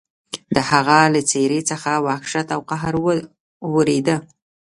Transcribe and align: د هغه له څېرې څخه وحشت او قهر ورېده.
د 0.55 0.57
هغه 0.69 0.99
له 1.13 1.21
څېرې 1.29 1.61
څخه 1.69 1.91
وحشت 2.07 2.47
او 2.55 2.61
قهر 2.69 2.93
ورېده. 3.73 4.17